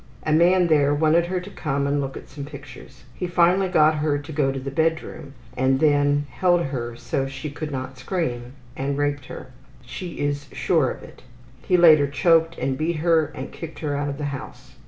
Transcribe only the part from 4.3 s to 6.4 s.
go to a bedroom and then